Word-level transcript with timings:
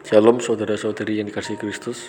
Shalom 0.00 0.40
saudara-saudari 0.40 1.20
yang 1.20 1.28
dikasih 1.28 1.60
Kristus. 1.60 2.08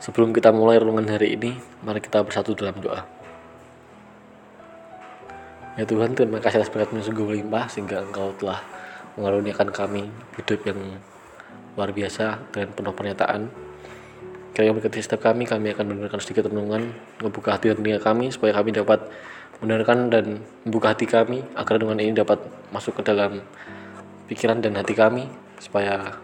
Sebelum 0.00 0.32
kita 0.32 0.56
mulai 0.56 0.80
renungan 0.80 1.04
hari 1.12 1.36
ini, 1.36 1.52
mari 1.84 2.00
kita 2.00 2.24
bersatu 2.24 2.56
dalam 2.56 2.80
doa. 2.80 3.04
Ya 5.76 5.84
Tuhan, 5.84 6.16
terima 6.16 6.40
kasih 6.40 6.64
atas 6.64 6.72
berkatmu 6.72 7.04
yang 7.04 7.06
sungguh 7.12 7.26
melimpah 7.28 7.68
sehingga 7.68 8.00
Engkau 8.00 8.32
telah 8.40 8.64
mengaruniakan 9.20 9.68
kami 9.68 10.08
hidup 10.40 10.64
yang 10.64 10.80
luar 11.76 11.92
biasa 11.92 12.40
dengan 12.56 12.72
penuh 12.72 12.94
pernyataan. 12.96 13.52
Kiranya 14.56 14.72
berkati 14.72 15.04
setiap 15.04 15.28
kami, 15.28 15.44
kami 15.44 15.76
akan 15.76 15.84
mendengarkan 15.84 16.24
sedikit 16.24 16.48
renungan, 16.48 16.88
membuka 17.20 17.52
hati 17.52 17.68
dan 17.68 17.84
telinga 17.84 18.00
kami 18.00 18.32
supaya 18.32 18.56
kami 18.56 18.72
dapat 18.72 19.04
mendengarkan 19.60 20.08
dan 20.08 20.40
membuka 20.64 20.96
hati 20.96 21.04
kami 21.04 21.44
agar 21.52 21.76
renungan 21.76 22.00
ini 22.00 22.16
dapat 22.16 22.40
masuk 22.72 22.96
ke 22.96 23.12
dalam 23.12 23.44
pikiran 24.24 24.64
dan 24.64 24.72
hati 24.80 24.96
kami 24.96 25.28
supaya 25.60 26.16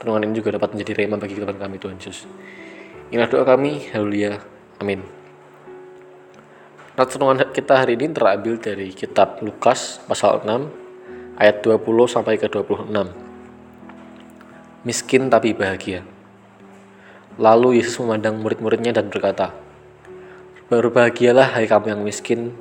renungan 0.00 0.24
ini 0.26 0.34
juga 0.40 0.56
dapat 0.56 0.72
menjadi 0.72 0.92
rema 1.04 1.20
bagi 1.20 1.36
kehidupan 1.36 1.60
kami 1.60 1.76
Tuhan 1.76 2.00
Yesus. 2.00 2.24
Inilah 3.12 3.28
doa 3.28 3.44
kami, 3.44 3.92
haleluya, 3.92 4.40
amin. 4.80 5.04
Nats 6.96 7.16
renungan 7.16 7.52
kita 7.52 7.84
hari 7.84 8.00
ini 8.00 8.08
terambil 8.12 8.56
dari 8.56 8.92
kitab 8.96 9.44
Lukas 9.44 10.00
pasal 10.08 10.40
6 10.42 11.36
ayat 11.36 11.60
20 11.64 11.84
sampai 12.08 12.40
ke 12.40 12.48
26. 12.48 12.88
Miskin 14.88 15.28
tapi 15.28 15.52
bahagia. 15.52 16.00
Lalu 17.36 17.80
Yesus 17.80 18.00
memandang 18.00 18.40
murid-muridnya 18.40 18.96
dan 18.96 19.12
berkata, 19.12 19.52
Berbahagialah 20.70 21.58
hai 21.58 21.66
kamu 21.66 21.98
yang 21.98 22.02
miskin, 22.06 22.54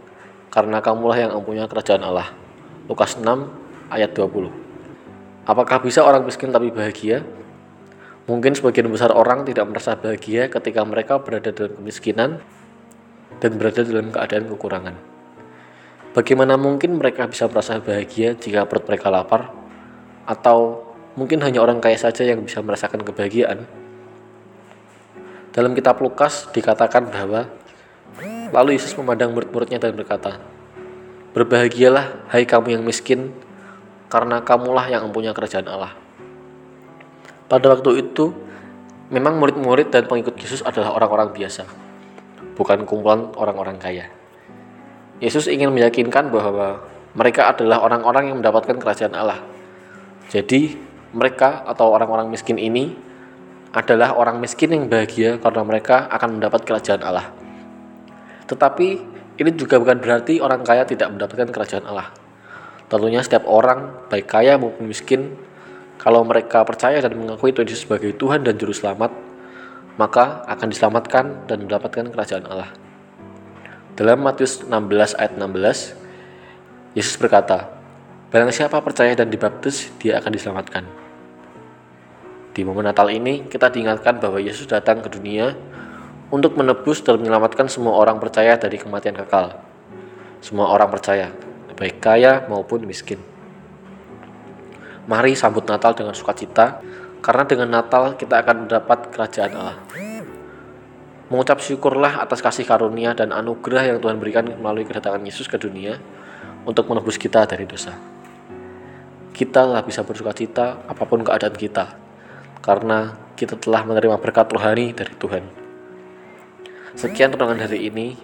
karena 0.49 0.81
kamulah 0.81 1.15
yang 1.15 1.31
mempunyai 1.35 1.69
kerajaan 1.69 2.01
Allah. 2.03 2.33
Lukas 2.89 3.15
6 3.15 3.23
ayat 3.93 4.11
20. 4.17 4.58
Apakah 5.49 5.81
bisa 5.81 6.05
orang 6.05 6.29
miskin 6.29 6.53
tapi 6.53 6.69
bahagia? 6.69 7.25
Mungkin 8.29 8.53
sebagian 8.53 8.85
besar 8.85 9.09
orang 9.09 9.49
tidak 9.49 9.65
merasa 9.65 9.97
bahagia 9.97 10.45
ketika 10.45 10.85
mereka 10.85 11.17
berada 11.17 11.49
dalam 11.49 11.73
kemiskinan 11.81 12.37
dan 13.41 13.57
berada 13.57 13.81
dalam 13.81 14.13
keadaan 14.13 14.45
kekurangan. 14.45 14.93
Bagaimana 16.13 16.53
mungkin 16.53 17.01
mereka 17.01 17.25
bisa 17.25 17.49
merasa 17.49 17.81
bahagia 17.81 18.37
jika 18.37 18.69
perut 18.69 18.85
mereka 18.85 19.09
lapar? 19.09 19.49
Atau 20.29 20.85
mungkin 21.17 21.41
hanya 21.41 21.65
orang 21.65 21.81
kaya 21.81 21.97
saja 21.97 22.21
yang 22.21 22.45
bisa 22.45 22.61
merasakan 22.61 23.01
kebahagiaan? 23.01 23.65
Dalam 25.49 25.73
kitab 25.73 25.97
Lukas 25.97 26.45
dikatakan 26.53 27.09
bahwa 27.09 27.49
lalu 28.53 28.77
Yesus 28.77 28.93
memandang 28.93 29.33
murid-muridnya 29.33 29.81
dan 29.81 29.97
berkata, 29.97 30.37
Berbahagialah 31.33 32.29
hai 32.29 32.45
kamu 32.45 32.77
yang 32.77 32.85
miskin, 32.85 33.33
karena 34.09 34.41
kamulah 34.41 34.89
yang 34.89 35.05
mempunyai 35.07 35.31
kerajaan 35.31 35.69
Allah. 35.69 35.93
Pada 37.45 37.65
waktu 37.69 38.09
itu, 38.09 38.33
memang 39.13 39.37
murid-murid 39.37 39.93
dan 39.93 40.09
pengikut 40.09 40.37
Yesus 40.37 40.65
adalah 40.65 40.97
orang-orang 40.97 41.33
biasa, 41.33 41.65
bukan 42.57 42.85
kumpulan 42.89 43.29
orang-orang 43.37 43.77
kaya. 43.77 44.05
Yesus 45.21 45.45
ingin 45.45 45.69
meyakinkan 45.69 46.33
bahwa 46.33 46.81
mereka 47.13 47.49
adalah 47.49 47.81
orang-orang 47.85 48.33
yang 48.33 48.37
mendapatkan 48.41 48.77
kerajaan 48.77 49.13
Allah. 49.17 49.41
Jadi, 50.29 50.77
mereka 51.09 51.65
atau 51.65 51.89
orang-orang 51.89 52.29
miskin 52.29 52.61
ini 52.61 52.93
adalah 53.73 54.17
orang 54.17 54.41
miskin 54.41 54.73
yang 54.73 54.85
bahagia 54.89 55.37
karena 55.41 55.61
mereka 55.61 56.09
akan 56.09 56.37
mendapat 56.37 56.65
kerajaan 56.65 57.01
Allah. 57.05 57.33
Tetapi 58.49 58.87
ini 59.37 59.49
juga 59.53 59.77
bukan 59.77 60.01
berarti 60.01 60.41
orang 60.41 60.65
kaya 60.65 60.85
tidak 60.85 61.13
mendapatkan 61.13 61.49
kerajaan 61.53 61.85
Allah. 61.85 62.18
Tentunya 62.89 63.21
setiap 63.21 63.45
orang, 63.45 64.09
baik 64.09 64.25
kaya 64.25 64.57
maupun 64.57 64.89
miskin, 64.89 65.37
kalau 66.01 66.25
mereka 66.25 66.65
percaya 66.65 66.97
dan 66.97 67.13
mengakui 67.13 67.53
Tuhan 67.53 67.69
Yesus 67.69 67.85
sebagai 67.85 68.17
Tuhan 68.17 68.41
dan 68.41 68.57
Juru 68.57 68.73
Selamat, 68.73 69.13
maka 70.01 70.41
akan 70.49 70.67
diselamatkan 70.73 71.45
dan 71.45 71.69
mendapatkan 71.69 72.09
kerajaan 72.09 72.49
Allah. 72.49 72.73
Dalam 73.93 74.25
Matius 74.25 74.65
16 74.65 74.71
ayat 75.21 75.37
16, 75.37 76.97
Yesus 76.97 77.19
berkata, 77.19 77.67
Barang 78.33 78.49
siapa 78.49 78.79
percaya 78.81 79.13
dan 79.13 79.29
dibaptis, 79.29 79.91
dia 80.01 80.17
akan 80.17 80.31
diselamatkan. 80.33 80.83
Di 82.55 82.65
momen 82.65 82.87
Natal 82.89 83.11
ini, 83.13 83.45
kita 83.45 83.69
diingatkan 83.69 84.17
bahwa 84.17 84.41
Yesus 84.41 84.65
datang 84.65 85.05
ke 85.05 85.09
dunia 85.11 85.53
untuk 86.31 86.57
menebus 86.57 87.01
dan 87.05 87.21
menyelamatkan 87.21 87.69
semua 87.69 87.97
orang 87.97 88.17
percaya 88.17 88.57
dari 88.57 88.79
kematian 88.79 89.17
kekal. 89.17 89.57
Semua 90.39 90.71
orang 90.71 90.87
percaya, 90.87 91.33
baik 91.79 92.03
kaya 92.03 92.43
maupun 92.51 92.83
miskin. 92.83 93.23
Mari 95.07 95.33
sambut 95.33 95.63
Natal 95.63 95.95
dengan 95.95 96.13
sukacita, 96.13 96.83
karena 97.23 97.47
dengan 97.47 97.81
Natal 97.81 98.19
kita 98.19 98.43
akan 98.43 98.67
mendapat 98.67 99.09
kerajaan 99.09 99.53
Allah. 99.55 99.77
Mengucap 101.31 101.63
syukurlah 101.63 102.19
atas 102.19 102.43
kasih 102.43 102.67
karunia 102.67 103.15
dan 103.15 103.31
anugerah 103.31 103.95
yang 103.95 103.97
Tuhan 104.03 104.19
berikan 104.19 104.45
melalui 104.59 104.83
kedatangan 104.83 105.23
Yesus 105.23 105.47
ke 105.47 105.55
dunia 105.55 105.97
untuk 106.67 106.91
menebus 106.91 107.15
kita 107.15 107.47
dari 107.47 107.63
dosa. 107.63 107.95
Kita 109.31 109.63
lah 109.63 109.81
bisa 109.87 110.03
bersukacita 110.03 110.83
apa 110.83 111.03
pun 111.07 111.23
keadaan 111.23 111.55
kita, 111.55 111.95
karena 112.59 113.15
kita 113.39 113.55
telah 113.55 113.87
menerima 113.87 114.19
berkat 114.19 114.51
rohani 114.51 114.91
dari 114.91 115.15
Tuhan. 115.15 115.43
Sekian 116.99 117.31
renungan 117.31 117.63
hari 117.63 117.87
ini. 117.87 118.19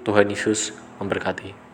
Tuhan 0.00 0.32
Yesus 0.32 0.72
memberkati. 0.96 1.69